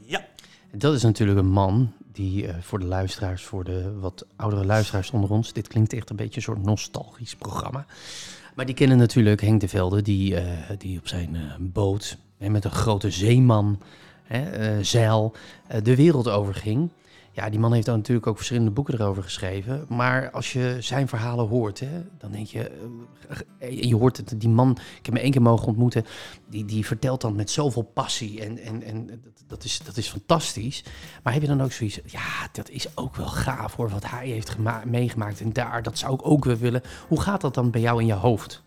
Ja. 0.04 0.25
En 0.70 0.78
dat 0.78 0.94
is 0.94 1.02
natuurlijk 1.02 1.38
een 1.38 1.50
man 1.50 1.92
die 2.12 2.46
eh, 2.46 2.54
voor 2.61 2.78
de 2.78 2.87
luisteraars, 2.87 3.44
voor 3.44 3.64
de 3.64 3.99
wat 3.99 4.26
oudere 4.37 4.64
luisteraars 4.64 5.11
onder 5.11 5.30
ons, 5.30 5.52
dit 5.52 5.68
klinkt 5.68 5.92
echt 5.92 6.11
een 6.11 6.16
beetje 6.16 6.37
een 6.37 6.42
soort 6.42 6.62
nostalgisch 6.62 7.37
programma. 7.37 7.87
Maar 8.54 8.66
die 8.66 8.75
kennen 8.75 8.99
natuurlijk 8.99 9.40
Henk 9.40 9.61
de 9.61 9.68
Velde, 9.68 10.02
die, 10.02 10.37
eh, 10.37 10.76
die 10.78 10.99
op 10.99 11.08
zijn 11.08 11.35
eh, 11.35 11.42
boot 11.58 12.18
hè, 12.38 12.49
met 12.49 12.64
een 12.64 12.70
grote 12.70 13.11
zeeman, 13.11 13.80
hè, 14.26 14.50
eh, 14.50 14.85
zeil, 14.85 15.32
eh, 15.66 15.82
de 15.82 15.96
wereld 15.96 16.28
overging. 16.28 16.90
Ja, 17.37 17.50
die 17.50 17.59
man 17.61 17.73
heeft 17.73 17.87
dan 17.87 17.97
natuurlijk 17.97 18.26
ook 18.26 18.37
verschillende 18.37 18.71
boeken 18.71 18.95
erover 18.95 19.23
geschreven. 19.23 19.85
Maar 19.88 20.31
als 20.31 20.52
je 20.52 20.76
zijn 20.81 21.09
verhalen 21.09 21.49
hoort, 21.49 21.81
hè, 21.81 22.02
dan 22.19 22.33
denk 22.33 22.47
je... 22.47 22.71
eh, 23.59 23.83
je 23.83 23.97
hoort 23.97 24.16
het, 24.16 24.35
die 24.37 24.49
man, 24.49 24.71
ik 24.71 25.07
heb 25.07 25.14
hem 25.14 25.23
één 25.23 25.31
keer 25.31 25.43
mogen 25.43 25.66
ontmoeten... 25.66 26.05
die, 26.49 26.64
die 26.64 26.87
vertelt 26.87 27.21
dan 27.21 27.37
met 27.37 27.50
zoveel 27.50 27.83
passie 27.83 28.40
en, 28.40 28.59
en, 28.59 28.83
en 28.83 29.23
dat, 29.47 29.64
is, 29.64 29.78
dat 29.85 29.97
is 29.97 30.09
fantastisch. 30.09 30.85
Maar 31.23 31.33
heb 31.33 31.43
je 31.43 31.49
dan 31.49 31.62
ook 31.62 31.73
zoiets... 31.73 32.00
Ja, 32.05 32.49
dat 32.52 32.71
is 32.71 32.97
ook 32.97 33.16
wel 33.16 33.28
gaaf 33.28 33.75
hoor, 33.75 33.88
wat 33.88 34.11
hij 34.11 34.28
heeft 34.28 34.50
gema- 34.50 34.83
meegemaakt. 34.87 35.40
En 35.40 35.52
daar, 35.52 35.83
dat 35.83 35.99
zou 35.99 36.14
ik 36.14 36.26
ook 36.26 36.45
wel 36.45 36.57
willen. 36.57 36.83
Hoe 37.09 37.21
gaat 37.21 37.40
dat 37.40 37.55
dan 37.55 37.71
bij 37.71 37.81
jou 37.81 38.00
in 38.00 38.07
je 38.07 38.12
hoofd? 38.12 38.62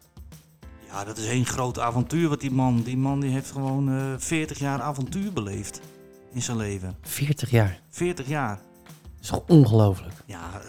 Ja, 0.87 1.03
dat 1.03 1.17
is 1.17 1.27
één 1.27 1.45
groot 1.45 1.79
avontuur 1.79 2.29
wat 2.29 2.41
die 2.41 2.51
man... 2.51 2.81
Die 2.81 2.97
man 2.97 3.19
die 3.19 3.31
heeft 3.31 3.51
gewoon 3.51 3.89
eh 3.89 4.13
40 4.17 4.59
jaar 4.59 4.81
avontuur 4.81 5.33
beleefd 5.33 5.81
in 6.31 6.41
zijn 6.41 6.57
leven. 6.57 6.95
40 7.01 7.49
jaar. 7.49 7.79
40 7.89 8.27
jaar. 8.27 8.55
Dat 8.55 9.21
is 9.21 9.27
toch 9.27 9.43
ongelooflijk? 9.47 10.13
Ja, 10.25 10.41
eh, 10.53 10.59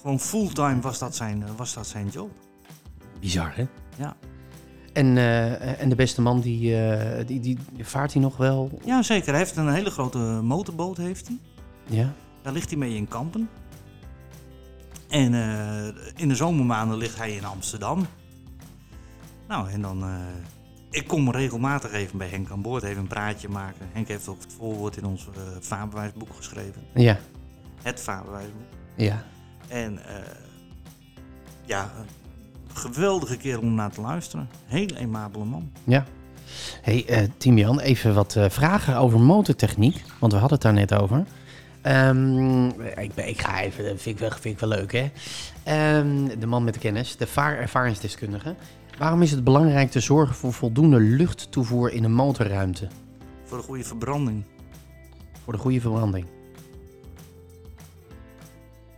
gewoon 0.00 0.20
fulltime 0.20 0.80
was 0.80 0.98
dat 0.98 1.16
zijn, 1.16 1.42
eh, 1.42 1.48
was 1.56 1.74
dat 1.74 1.86
zijn 1.86 2.08
job. 2.08 2.30
Bizar, 3.20 3.56
hè? 3.56 3.66
Ja. 3.96 4.16
En, 4.92 5.16
eh, 5.16 5.80
en 5.80 5.88
de 5.88 5.94
beste 5.94 6.22
man, 6.22 6.40
die, 6.40 6.76
die, 7.24 7.40
die 7.40 7.58
vaart 7.80 8.12
hij 8.12 8.22
nog 8.22 8.36
wel? 8.36 8.78
Ja, 8.84 9.02
zeker. 9.02 9.28
Hij 9.28 9.38
heeft 9.38 9.56
een 9.56 9.72
hele 9.72 9.90
grote 9.90 10.18
motorboot, 10.42 10.96
heeft 10.96 11.26
hij. 11.26 11.38
Ja. 11.86 12.12
Daar 12.42 12.52
ligt 12.52 12.68
hij 12.68 12.78
mee 12.78 12.94
in 12.94 13.08
Kampen. 13.08 13.48
En 15.08 15.34
in 16.16 16.28
de 16.28 16.34
zomermaanden 16.34 16.96
ligt 16.96 17.16
hij 17.16 17.32
in 17.32 17.44
Amsterdam. 17.44 18.06
Nou, 19.48 19.70
en 19.70 19.82
dan... 19.82 20.04
ik 20.90 21.06
kom 21.06 21.30
regelmatig 21.30 21.92
even 21.92 22.18
bij 22.18 22.28
Henk 22.28 22.50
aan 22.50 22.62
boord, 22.62 22.82
even 22.82 22.98
een 23.00 23.06
praatje 23.06 23.48
maken. 23.48 23.86
Henk 23.92 24.08
heeft 24.08 24.28
ook 24.28 24.40
het 24.42 24.52
voorwoord 24.58 24.96
in 24.96 25.04
ons 25.04 25.26
eh 25.34 25.40
vaarbewijsboek 25.60 26.28
geschreven. 26.36 26.82
Ja. 26.94 27.18
Het 27.82 28.00
vaarbewijsboek. 28.00 28.62
Ja. 28.96 29.24
En 29.68 30.06
eh, 30.06 30.14
ja, 31.64 31.90
een 32.68 32.76
geweldige 32.76 33.36
kerel 33.36 33.60
om 33.60 33.74
naar 33.74 33.90
te 33.90 34.00
luisteren. 34.00 34.48
Heel 34.64 34.88
aimabele 34.98 35.44
man. 35.44 35.70
Ja. 35.84 36.04
hey, 36.82 37.04
eh 37.06 37.28
Timian, 37.36 37.80
even 37.80 38.14
wat 38.14 38.36
vragen 38.48 38.96
over 38.96 39.20
motortechniek. 39.20 40.02
Want 40.18 40.32
we 40.32 40.38
hadden 40.38 40.58
het 40.58 40.66
daar 40.66 40.72
net 40.86 40.94
over. 40.94 41.24
Ehm, 41.82 42.66
ik, 42.78 43.14
ben- 43.14 43.28
ik 43.28 43.40
ga 43.40 43.60
even, 43.60 43.84
dat 43.84 44.02
vind 44.02 44.14
ik 44.14 44.18
wel, 44.20 44.30
vind 44.30 44.44
ik 44.54 44.58
wel 44.60 44.68
leuk, 44.68 44.92
hè? 44.92 45.10
Ehm, 45.62 46.38
de 46.38 46.46
man 46.46 46.64
met 46.64 46.74
de 46.74 46.80
kennis, 46.80 47.16
de 47.16 47.26
vaarervaringsdeskundige. 47.26 48.54
Waarom 49.00 49.22
is 49.22 49.30
het 49.30 49.44
belangrijk 49.44 49.90
te 49.90 50.00
zorgen 50.00 50.34
voor 50.34 50.52
voldoende 50.52 51.00
luchttoevoer 51.00 51.92
in 51.92 52.04
een 52.04 52.12
motorruimte? 52.12 52.88
Voor 53.44 53.58
een 53.58 53.64
goede 53.64 53.84
verbranding. 53.84 54.44
Voor 55.44 55.52
de 55.52 55.58
goede 55.58 55.80
verbranding. 55.80 56.26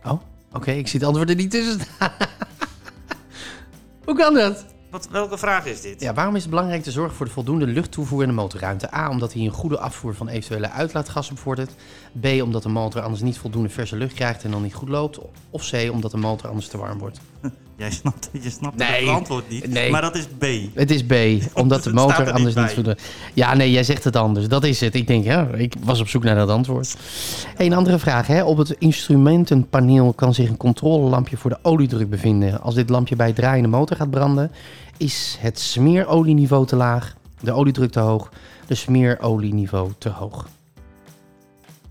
Oh, 0.03 0.21
oké, 0.51 0.71
ik 0.71 0.87
zie 0.87 0.99
het 0.99 1.07
antwoord 1.07 1.29
er 1.29 1.35
niet 1.35 1.51
tussen. 1.51 1.79
Hoe 4.05 4.15
kan 4.15 4.33
dat? 4.33 4.65
Wat, 4.89 5.09
welke 5.09 5.37
vraag 5.37 5.65
is 5.65 5.81
dit? 5.81 6.01
Ja, 6.01 6.13
waarom 6.13 6.35
is 6.35 6.41
het 6.41 6.49
belangrijk 6.49 6.83
te 6.83 6.91
zorgen 6.91 7.15
voor 7.15 7.25
de 7.25 7.31
voldoende 7.31 7.67
luchttoevoer 7.67 8.21
in 8.21 8.27
de 8.27 8.33
motorruimte? 8.33 8.95
A, 8.95 9.09
omdat 9.09 9.33
hij 9.33 9.41
een 9.41 9.51
goede 9.51 9.79
afvoer 9.79 10.15
van 10.15 10.27
eventuele 10.27 10.69
uitlaatgassen 10.69 11.35
bevordert. 11.35 11.75
B, 12.21 12.25
omdat 12.25 12.63
de 12.63 12.69
motor 12.69 13.01
anders 13.01 13.21
niet 13.21 13.37
voldoende 13.37 13.69
verse 13.69 13.95
lucht 13.95 14.13
krijgt 14.13 14.43
en 14.43 14.51
dan 14.51 14.61
niet 14.61 14.73
goed 14.73 14.89
loopt. 14.89 15.19
Of 15.49 15.69
C, 15.69 15.91
omdat 15.91 16.11
de 16.11 16.17
motor 16.17 16.49
anders 16.49 16.67
te 16.67 16.77
warm 16.77 16.99
wordt. 16.99 17.19
Jij 17.77 17.91
snapt, 17.91 18.29
je 18.41 18.49
snapt 18.49 18.75
Nee. 18.77 18.99
het 19.01 19.09
antwoord 19.09 19.49
niet, 19.49 19.67
Nee. 19.67 19.91
maar 19.91 20.01
dat 20.01 20.15
is 20.15 20.25
B. 20.37 20.45
Het 20.73 20.91
is 20.91 21.03
B, 21.05 21.13
omdat 21.61 21.83
de 21.83 21.93
motor 21.93 22.27
er 22.27 22.31
anders 22.33 22.55
niet 22.55 22.65
voldoende... 22.71 22.97
Ja, 23.33 23.53
nee, 23.53 23.71
jij 23.71 23.83
zegt 23.83 24.03
het 24.03 24.15
anders. 24.15 24.47
Dat 24.47 24.63
is 24.63 24.79
het. 24.79 24.95
Ik 24.95 25.07
denk, 25.07 25.23
ja, 25.23 25.47
ik 25.47 25.75
was 25.83 25.99
op 25.99 26.07
zoek 26.07 26.23
naar 26.23 26.35
dat 26.35 26.49
antwoord. 26.49 26.95
Een 27.57 27.73
andere 27.73 27.99
vraag. 27.99 28.27
Hè? 28.27 28.43
Op 28.43 28.57
het 28.57 28.75
instrumentenpaneel 28.79 30.13
kan 30.13 30.33
zich 30.33 30.49
een 30.49 30.57
controlelampje 30.57 31.37
voor 31.37 31.49
de 31.49 31.59
oliedruk 31.61 32.09
bevinden. 32.09 32.61
Als 32.61 32.75
dit 32.75 32.89
lampje 32.89 33.15
bij 33.15 33.27
het 33.27 33.35
draaiende 33.35 33.69
motor 33.69 33.97
gaat 33.97 34.09
branden, 34.09 34.51
is 34.97 35.37
het 35.39 35.59
smeerolieniveau 35.59 36.65
te 36.65 36.75
laag, 36.75 37.15
de 37.41 37.51
oliedruk 37.51 37.91
te 37.91 37.99
hoog, 37.99 38.29
de 38.67 38.75
smeerolieniveau 38.75 39.91
te 39.97 40.09
hoog. 40.09 40.47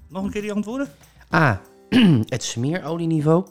Nog 0.09 0.25
een 0.25 0.31
keer 0.31 0.43
die 0.43 0.53
antwoorden? 0.53 0.89
A. 1.35 1.61
Het 2.29 2.43
smeerolieniveau 2.45 3.45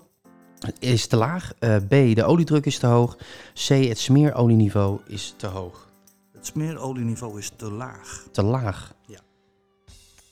is 0.80 1.08
te 1.08 1.15
laag. 1.15 1.53
Eh, 1.60 1.75
B. 1.75 1.89
De 1.89 2.24
oliedruk 2.24 2.65
is 2.65 2.77
te 2.77 2.88
hoog. 2.88 3.18
C. 3.53 3.68
Het 3.68 4.00
smeerolieniveau 4.00 5.00
is 5.08 5.34
te 5.38 5.48
hoog. 5.48 5.89
Het 6.34 6.46
smeerolieniveau 6.46 7.38
is 7.39 7.51
te 7.56 7.72
laag. 7.72 8.25
Te 8.32 8.44
laag. 8.44 8.94
Ja. 9.06 9.20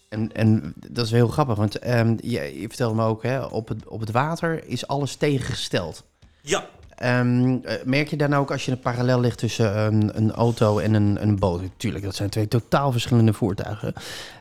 En, 0.09 0.31
en 0.33 0.73
dat 0.89 1.05
is 1.05 1.11
heel 1.11 1.27
grappig, 1.27 1.55
want 1.55 1.79
ehm, 1.79 2.15
je, 2.21 2.59
je 2.61 2.67
vertelde 2.67 2.95
me 2.95 3.03
ook, 3.03 3.23
hè, 3.23 3.43
op, 3.43 3.67
het, 3.67 3.87
op 3.87 3.99
het 3.99 4.11
water 4.11 4.67
is 4.67 4.87
alles 4.87 5.15
tegengesteld. 5.15 6.05
Ja, 6.41 6.69
Ehm, 6.99 7.57
eh, 7.63 7.83
merk 7.85 8.09
je 8.09 8.17
dan 8.17 8.33
ook 8.33 8.51
als 8.51 8.65
je 8.65 8.71
een 8.71 8.79
parallel 8.79 9.19
ligt 9.19 9.37
tussen 9.37 9.77
een, 9.77 10.17
een 10.17 10.31
auto 10.31 10.79
en 10.79 10.93
een, 10.93 11.21
een 11.21 11.39
boot? 11.39 11.61
Tuurlijk, 11.77 12.03
dat 12.03 12.15
zijn 12.15 12.29
twee 12.29 12.47
totaal 12.47 12.91
verschillende 12.91 13.33
voertuigen. 13.33 13.93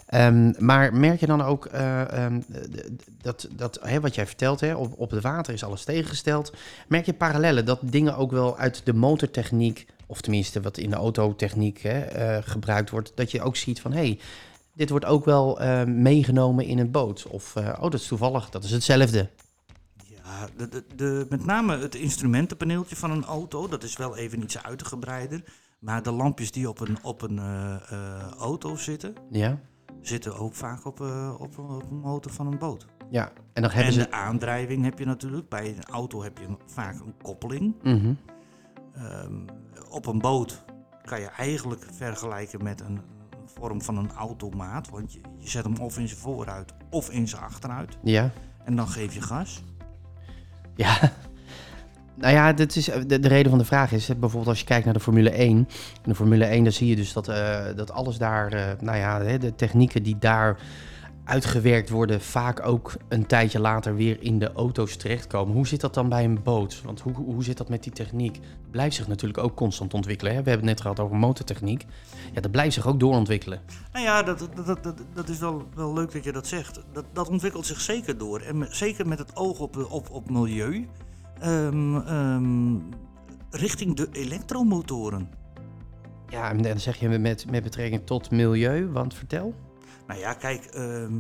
Ehm, 0.09 0.53
maar 0.59 0.95
merk 0.95 1.21
je 1.21 1.27
dan 1.27 1.43
ook 1.43 1.65
ehm, 1.67 2.41
d- 2.41 2.99
dat, 3.23 3.49
dat 3.53 3.79
hè, 3.83 4.01
wat 4.01 4.15
jij 4.15 4.27
vertelt, 4.27 4.61
hè, 4.61 4.75
op, 4.75 4.95
op 4.99 5.11
het 5.11 5.23
water 5.23 5.53
is 5.55 5.65
alles 5.65 5.85
tegengesteld. 5.85 6.53
Merk 6.89 7.07
je 7.07 7.13
parallellen 7.13 7.65
dat 7.65 7.81
dingen 7.83 8.17
ook 8.17 8.31
wel 8.31 8.59
uit 8.59 8.81
de 8.85 8.93
motortechniek, 8.95 9.87
of 10.07 10.21
tenminste 10.21 10.61
wat 10.61 10.79
in 10.79 10.91
de 10.91 10.97
autotechniek 10.97 11.79
hè, 11.83 11.99
eh, 12.01 12.39
gebruikt 12.51 12.91
wordt, 12.91 13.13
dat 13.15 13.31
je 13.31 13.43
ook 13.43 13.57
ziet 13.57 13.81
van 13.81 13.93
hé, 13.93 13.99
hey, 13.99 14.19
dit 14.75 14.91
wordt 14.91 15.05
ook 15.05 15.25
wel 15.25 15.61
eh, 15.61 15.85
meegenomen 15.85 16.65
in 16.65 16.79
een 16.79 16.91
boot. 16.91 17.27
Of 17.27 17.57
eh, 17.57 17.67
oh, 17.77 17.83
dat 17.83 17.95
is 17.95 18.07
toevallig, 18.07 18.51
dat 18.51 18.65
is 18.65 18.71
hetzelfde. 18.71 19.29
ja 20.09 20.49
de, 20.57 20.69
de, 20.69 20.85
de, 20.97 21.27
met 21.29 21.45
name 21.45 21.79
het 21.79 21.95
instrumentenpaneeltje 21.95 22.97
van 22.97 23.11
een 23.11 23.25
auto, 23.25 23.69
dat 23.69 23.83
is 23.83 23.97
wel 23.97 24.17
even 24.17 24.43
iets 24.43 24.63
uitgebreider. 24.63 25.43
Maar 25.79 26.03
de 26.03 26.13
lampjes 26.13 26.51
die 26.51 26.69
op 26.69 26.81
een, 26.81 26.99
op 27.03 27.23
een 27.23 27.41
auto 28.39 28.77
zitten, 28.77 29.15
Ja, 29.31 29.59
zitten 30.01 30.37
ook 30.39 30.55
vaak 30.55 30.85
op, 30.85 31.01
eh, 31.01 31.35
op, 31.39 31.59
op 31.59 31.91
een 31.91 32.01
motor 32.01 32.33
van 32.33 32.47
een 32.47 32.59
boot. 32.59 32.87
ja. 33.11 33.33
En 33.53 33.63
dan 33.63 33.73
hebben 33.73 33.85
En 33.95 34.01
ze. 34.01 34.09
de 34.09 34.11
aandrijving 34.13 34.85
heb 34.85 34.99
je 34.99 35.05
natuurlijk. 35.05 35.49
Bij 35.49 35.69
een 35.69 35.85
auto 35.85 36.23
heb 36.23 36.39
je 36.39 36.47
vaak 36.67 36.95
een 37.01 37.15
koppeling. 37.23 37.75
Mhm. 37.83 38.13
Ehm, 38.95 39.35
op 39.91 40.07
een 40.07 40.19
boot 40.19 40.65
kan 41.05 41.21
je 41.21 41.27
eigenlijk 41.27 41.87
vergelijken 41.93 42.63
met 42.63 42.81
een, 42.81 42.97
een 43.31 43.49
vorm 43.61 43.83
van 43.83 43.97
een 43.97 44.11
automaat. 44.13 44.89
Want 44.91 45.13
je, 45.13 45.21
je 45.39 45.49
zet 45.49 45.65
hem 45.65 45.77
of 45.77 45.99
in 45.99 46.09
zijn 46.09 46.21
vooruit 46.21 46.75
of 46.91 47.11
in 47.11 47.29
zijn 47.29 47.43
achteruit. 47.43 47.99
Ja. 48.03 48.31
En 48.65 48.77
dan 48.77 48.89
geef 48.89 49.15
je 49.15 49.21
gas. 49.23 49.65
Ja. 50.75 51.13
Nou 52.19 52.35
ja, 52.35 52.53
dit 52.53 52.77
is, 52.77 52.85
de, 53.07 53.19
de 53.21 53.29
reden 53.29 53.51
van 53.51 53.59
de 53.59 53.65
vraag 53.65 53.93
is, 53.93 54.07
bijvoorbeeld 54.07 54.47
als 54.47 54.59
je 54.59 54.65
kijkt 54.65 54.85
naar 54.85 54.95
de 54.95 55.01
Formule 55.01 55.31
1. 55.31 55.57
In 55.57 55.67
de 56.03 56.15
Formule 56.15 56.45
1, 56.45 56.63
dan 56.63 56.73
zie 56.73 56.89
je 56.89 56.97
dus 56.97 57.13
dat, 57.13 57.29
eh, 57.29 57.65
dat 57.77 57.91
alles 57.91 58.19
daar, 58.19 58.53
eh, 58.53 58.81
nou 58.81 58.99
ja, 58.99 59.39
de 59.39 59.55
technieken 59.55 60.03
die 60.03 60.17
daar 60.19 60.59
uitgewerkt 61.25 61.91
worden, 61.91 62.21
vaak 62.21 62.67
ook 62.67 62.93
een 63.09 63.27
tijdje 63.27 63.61
later 63.61 63.95
weer 63.95 64.23
in 64.23 64.39
de 64.39 64.53
auto's 64.53 64.97
terechtkomen. 64.97 65.55
Hoe 65.55 65.67
zit 65.67 65.81
dat 65.81 65.95
dan 65.95 66.09
bij 66.09 66.25
een 66.25 66.43
boot? 66.43 66.83
Want 66.85 67.01
hoe, 67.01 67.13
hoe 67.15 67.45
zit 67.45 67.57
dat 67.57 67.69
met 67.69 67.83
die 67.83 67.93
techniek? 67.93 68.41
Blijft 68.71 68.97
zich 68.97 69.09
natuurlijk 69.09 69.43
ook 69.43 69.55
constant 69.55 69.95
ontwikkelen. 69.95 70.35
Hè? 70.35 70.43
We 70.43 70.51
hebben 70.51 70.69
het 70.69 70.77
net 70.77 70.87
gehad 70.87 71.01
over 71.01 71.17
motortechniek. 71.17 71.85
Ja, 72.33 72.41
dat 72.41 72.51
blijft 72.51 72.75
zich 72.75 72.87
ook 72.87 73.01
doorontwikkelen. 73.01 73.61
Nou 73.93 74.05
ja, 74.05 74.23
dat, 74.23 74.49
dat, 74.67 74.83
dat, 74.83 74.95
dat, 75.15 75.29
is 75.29 75.39
wel, 75.39 75.69
wel 75.75 75.93
leuk 75.93 76.13
dat 76.13 76.25
je 76.25 76.33
dat 76.33 76.47
zegt. 76.47 76.81
Dat, 76.93 77.05
dat 77.13 77.29
ontwikkelt 77.29 77.67
zich 77.67 77.81
zeker 77.81 78.19
door. 78.19 78.41
En 78.41 78.67
zeker 78.71 79.09
met 79.09 79.19
het 79.19 79.37
oog 79.37 79.59
op, 79.59 79.87
op, 79.91 80.11
op 80.11 80.31
milieu. 80.31 80.89
Ehm, 81.41 81.97
ehm, 81.97 82.77
richting 83.51 83.97
de 83.97 84.09
elektromotoren. 84.13 85.31
Ja, 86.29 86.51
en 86.51 86.63
dan 86.63 86.81
zeg 86.81 86.97
je 86.97 87.09
met, 87.09 87.51
met 87.51 87.63
betrekking 87.63 88.07
tot 88.07 88.31
milieu, 88.31 88.89
want 88.89 89.15
vertel. 89.15 89.55
Nou 90.07 90.21
ja, 90.21 90.35
kijk, 90.35 90.65
ehm, 90.65 91.13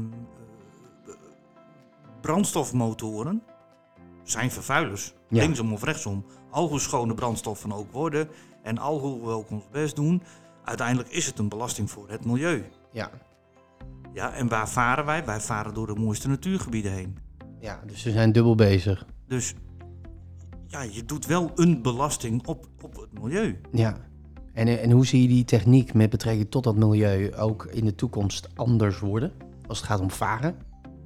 eh, 1.06 1.14
brandstofmotoren 2.20 3.42
zijn 4.22 4.50
vervuilers. 4.50 5.14
Ja. 5.28 5.42
Linksom 5.42 5.72
of 5.72 5.82
rechtsom. 5.82 6.24
Al 6.50 6.68
hoe 6.68 6.80
schone 6.80 7.14
brandstoffen 7.14 7.72
ook 7.72 7.92
worden 7.92 8.28
en 8.62 8.78
al 8.78 8.98
hoe 8.98 9.20
we 9.20 9.30
ook 9.30 9.50
ons 9.50 9.64
best 9.70 9.96
doen, 9.96 10.22
uiteindelijk 10.64 11.08
is 11.08 11.26
het 11.26 11.38
een 11.38 11.48
belasting 11.48 11.90
voor 11.90 12.08
het 12.10 12.24
milieu. 12.24 12.64
Ja, 12.92 13.10
Ja, 14.12 14.32
en 14.32 14.48
waar 14.48 14.68
varen 14.68 15.04
wij? 15.04 15.24
Wij 15.24 15.40
varen 15.40 15.74
door 15.74 15.86
de 15.86 15.94
mooiste 15.94 16.28
natuurgebieden 16.28 16.92
heen. 16.92 17.18
ja 17.60 17.80
dus 17.86 18.02
we 18.02 18.10
zijn 18.10 18.32
dubbel 18.32 18.54
bezig. 18.54 19.06
Dus 19.26 19.54
ja, 20.68 20.82
je 20.82 21.04
doet 21.04 21.26
wel 21.26 21.50
een 21.54 21.82
belasting 21.82 22.46
op, 22.46 22.66
op 22.82 22.96
het 22.96 23.22
milieu. 23.22 23.60
Ja. 23.72 23.96
En, 24.52 24.80
en 24.80 24.90
hoe 24.90 25.06
zie 25.06 25.22
je 25.22 25.28
die 25.28 25.44
techniek 25.44 25.94
met 25.94 26.10
betrekking 26.10 26.50
tot 26.50 26.64
dat 26.64 26.76
milieu 26.76 27.34
ook 27.34 27.64
in 27.64 27.84
de 27.84 27.94
toekomst 27.94 28.48
anders 28.54 28.98
worden? 28.98 29.32
Als 29.66 29.78
het 29.78 29.86
gaat 29.86 30.00
om 30.00 30.10
varen? 30.10 30.56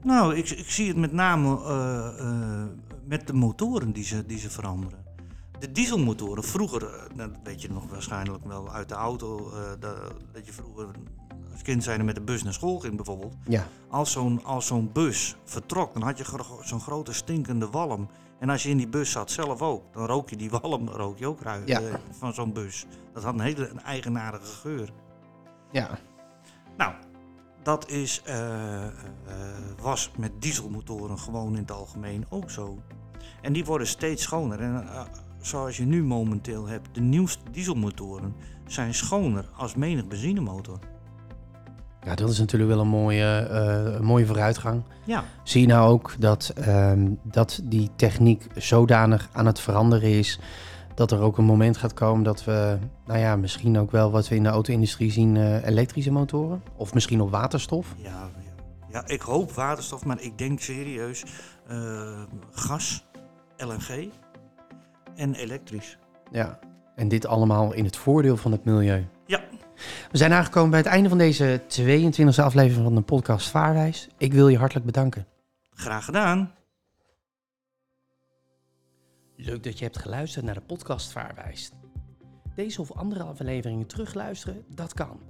Nou, 0.03 0.37
ik, 0.37 0.51
ik 0.51 0.71
zie 0.71 0.89
het 0.89 0.97
met 0.97 1.13
name 1.13 1.61
eh, 1.65 2.19
eh, 2.19 2.67
met 3.05 3.27
de 3.27 3.33
motoren 3.33 3.93
die 3.93 4.05
ze, 4.05 4.27
die 4.27 4.39
ze 4.39 4.51
veranderen. 4.51 4.99
De 5.59 5.73
dieselmotoren, 5.73 6.45
vroeger, 6.45 6.83
eh, 6.87 7.17
dat 7.17 7.31
weet 7.43 7.63
je 7.63 7.71
nog 7.71 7.87
waarschijnlijk 7.91 8.45
wel 8.45 8.71
uit 8.73 8.89
de 8.89 8.95
auto, 8.95 9.51
eh, 9.51 9.71
dat, 9.81 9.97
dat 10.33 10.47
je 10.47 10.53
vroeger 10.53 10.87
als 11.53 11.63
kind 11.63 11.83
zijn 11.85 12.05
met 12.05 12.15
de 12.15 12.21
bus 12.21 12.43
naar 12.43 12.53
school 12.53 12.79
ging 12.79 12.97
bijvoorbeeld. 12.97 13.35
Ja. 13.49 13.67
Als 13.89 14.13
zo'n 14.13 14.45
als 14.45 14.67
zo'n 14.67 14.91
bus 14.93 15.37
vertrok, 15.45 15.93
dan 15.93 16.03
had 16.03 16.19
je 16.19 16.25
gro- 16.25 16.61
zo'n 16.63 16.81
grote 16.81 17.13
stinkende 17.13 17.69
walm. 17.71 18.09
En 18.43 18.49
als 18.49 18.63
je 18.63 18.69
in 18.69 18.77
die 18.77 18.89
bus 18.89 19.11
zat 19.11 19.31
zelf 19.31 19.63
ook, 19.63 19.93
dan 19.93 20.07
rook 20.07 20.31
je 20.31 20.37
die 20.37 20.51
walm 20.51 20.89
rook 21.03 21.19
je 21.19 21.27
ook 21.27 21.41
ruik, 21.41 21.69
Ja. 21.69 21.81
eh, 21.81 21.95
van 22.11 22.35
zo'n 22.35 22.53
bus. 22.53 22.87
Dat 23.13 23.23
had 23.23 23.35
een 23.35 23.41
hele 23.41 23.69
een 23.69 23.81
eigenaardige 23.83 24.53
geur. 24.55 24.89
Ja. 25.71 25.99
Nou, 26.77 26.95
dat 27.63 27.89
is, 27.89 28.23
eh, 28.25 28.87
eh, 28.87 28.93
was 29.81 30.11
met 30.17 30.33
dieselmotoren 30.43 31.19
gewoon 31.19 31.53
in 31.53 31.61
het 31.61 31.71
algemeen 31.71 32.27
ook 32.29 32.51
zo. 32.51 32.79
En 33.43 33.53
die 33.53 33.65
worden 33.65 33.87
steeds 33.87 34.23
schoner. 34.23 34.61
En 34.61 34.87
zoals 35.41 35.77
je 35.77 35.85
nu 35.85 36.05
momenteel 36.05 36.67
hebt, 36.67 36.95
de 36.95 37.01
nieuwste 37.01 37.51
dieselmotoren 37.51 38.35
zijn 38.67 38.95
schoner 38.95 39.49
als 39.57 39.75
menig 39.75 40.07
benzinemotor. 40.07 40.79
Ja, 42.05 42.15
dat 42.15 42.31
is 42.31 42.39
natuurlijk 42.39 42.71
wel 42.71 42.81
een 42.81 42.89
mooie, 42.89 43.49
eh, 43.51 43.95
een 43.95 44.05
mooie 44.05 44.27
vooruitgang. 44.27 44.83
Ja, 45.05 45.25
Zie 45.43 45.61
je 45.61 45.67
nou 45.67 45.91
ook 45.91 46.15
dat, 46.19 46.53
ehm, 46.57 47.11
dat 47.23 47.61
die 47.65 47.91
techniek 47.97 48.47
zodanig 48.55 49.29
aan 49.33 49.47
het 49.47 49.61
veranderen 49.61 50.11
is 50.11 50.39
dat 50.95 51.11
er 51.11 51.21
ook 51.21 51.39
een 51.39 51.45
moment 51.45 51.77
gaat 51.77 51.95
komen 51.95 52.23
dat 52.23 52.45
we, 52.45 52.79
nou 53.07 53.19
ja, 53.19 53.37
misschien 53.37 53.79
ook 53.79 53.91
wel 53.91 54.11
wat 54.11 54.29
we 54.29 54.35
in 54.35 54.43
de 54.43 54.49
auto-industrie 54.49 55.13
zien, 55.13 55.37
eh, 55.37 55.65
elektrische 55.65 56.13
motoren? 56.13 56.63
Of 56.77 56.95
misschien 56.95 57.21
op 57.21 57.31
waterstof? 57.31 57.95
ja, 57.97 58.29
ja. 58.45 58.65
ja, 58.89 59.07
ik 59.07 59.21
hoop 59.21 59.53
waterstof, 59.53 60.05
maar 60.05 60.21
ik 60.21 60.39
denk 60.39 60.61
serieus 60.61 61.25
eh, 61.69 62.23
gas, 62.51 63.05
LNG 63.57 64.09
en 65.15 65.35
elektrisch. 65.35 65.99
Ja. 66.31 66.59
En 66.95 67.09
dit 67.09 67.27
allemaal 67.27 67.73
in 67.73 67.85
het 67.85 67.97
voordeel 67.97 68.37
van 68.37 68.53
het 68.53 68.65
milieu. 68.65 69.07
Ja. 69.27 69.41
We 70.11 70.19
zijn 70.19 70.33
aangekomen 70.33 70.71
bij 70.71 70.79
het 70.79 70.89
einde 70.89 71.09
van 71.09 71.19
deze 71.19 71.63
22e 71.81 72.41
aflevering 72.43 72.85
van 72.85 72.95
de 72.95 73.01
podcast 73.01 73.51
Vaarwijs. 73.51 74.09
Ik 74.19 74.33
wil 74.33 74.49
je 74.49 74.59
hartelijk 74.59 74.87
bedanken. 74.87 75.27
Graag 75.71 76.05
gedaan. 76.05 76.55
Leuk 79.37 79.63
dat 79.63 79.79
je 79.79 79.85
hebt 79.85 79.99
geluisterd 79.99 80.45
naar 80.45 80.55
de 80.55 80.61
podcast 80.61 81.13
Vaarwijs. 81.13 81.71
Deze 82.55 82.81
of 82.81 82.93
andere 82.93 83.23
afleveringen 83.23 83.87
terugluisteren, 83.87 84.65
dat 84.69 84.95
kan. 84.95 85.21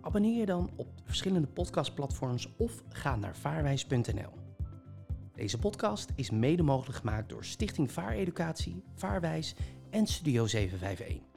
Abonneer 0.00 0.38
je 0.38 0.46
dan 0.46 0.70
op 0.76 0.88
verschillende 1.04 1.46
podcastplatforms 1.46 2.48
of 2.56 2.82
ga 2.88 3.16
naar 3.16 3.36
vaarwijs.nl. 3.36 4.32
Deze 5.34 5.58
podcast 5.58 6.12
is 6.14 6.30
mede 6.30 6.62
mogelijk 6.62 6.98
gemaakt 6.98 7.28
door 7.28 7.44
Stichting 7.44 7.92
Vaareducatie, 7.92 8.82
Vaarwijs 8.94 9.54
en 9.90 10.06
Studio 10.06 10.46
751. 10.46 11.35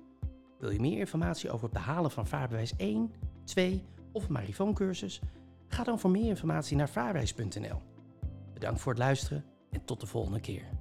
Wil 0.59 0.69
je 0.69 0.79
meer 0.79 0.99
informatie 0.99 1.51
over 1.51 1.63
het 1.63 1.73
behalen 1.73 2.11
van 2.11 2.27
vaarbewijs 2.27 2.75
1, 2.75 3.13
2 3.43 3.85
of 4.11 4.29
marifooncursus? 4.29 5.21
Ga 5.67 5.83
dan 5.83 5.99
voor 5.99 6.09
meer 6.11 6.27
informatie 6.27 6.77
naar 6.77 6.89
vaarwijs.nl. 6.89 7.81
Bedankt 8.53 8.81
voor 8.81 8.91
het 8.91 9.01
luisteren 9.01 9.45
en 9.71 9.85
tot 9.85 9.99
de 9.99 10.07
volgende 10.07 10.39
keer. 10.39 10.78